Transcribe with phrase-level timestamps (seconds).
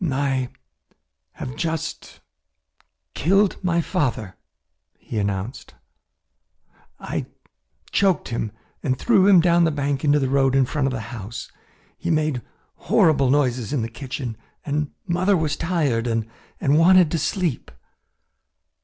[0.11, 0.49] "I
[1.33, 2.21] have just
[3.13, 4.35] killed my father,"
[4.97, 5.75] he announced.
[6.99, 7.27] "I
[7.91, 8.51] choked him
[8.81, 11.51] and threw him down the bank into the road in front of the house.
[11.99, 12.41] He made
[12.89, 16.25] horrible noises in the kitchen and mother was tired and
[16.59, 17.69] wanted to sleep."